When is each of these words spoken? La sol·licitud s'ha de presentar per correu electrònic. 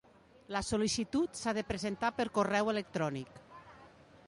La 0.53 0.61
sol·licitud 0.69 1.37
s'ha 1.41 1.53
de 1.59 1.65
presentar 1.73 2.11
per 2.21 2.27
correu 2.41 2.73
electrònic. 2.75 3.41